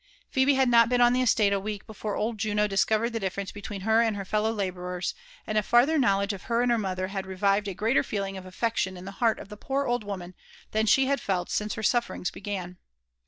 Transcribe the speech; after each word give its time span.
Phebe 0.31 0.55
had 0.55 0.67
not 0.67 0.89
been 0.89 0.99
on 0.99 1.13
the 1.13 1.21
estate 1.21 1.53
a 1.53 1.59
week 1.59 1.85
before 1.85 2.15
old 2.15 2.39
Juno 2.39 2.65
discovered 2.65 3.11
the 3.13 3.19
difference 3.19 3.51
between 3.51 3.81
her 3.81 4.01
and 4.01 4.15
her 4.15 4.25
fellow 4.25 4.51
labourers, 4.51 5.13
and 5.45 5.59
a 5.59 5.61
farther 5.61 5.99
knowledge 5.99 6.33
of 6.33 6.45
her 6.45 6.63
and 6.63 6.71
her 6.71 6.77
mother 6.79 7.09
had 7.09 7.27
revived 7.27 7.67
a 7.67 7.75
greater 7.75 8.01
feeling 8.01 8.35
of 8.35 8.47
affection 8.47 8.97
in 8.97 9.05
the 9.05 9.11
heart 9.21 9.37
of 9.37 9.49
the 9.49 9.57
poor 9.57 9.85
old 9.85 10.03
woman 10.03 10.33
tlnn» 10.73 10.85
ih« 10.97 11.05
hfA 11.05 11.45
t^iUmm 11.45 11.75
her 11.75 11.83
mSmnffi 11.83 12.31
iMrgM*. 12.41 12.77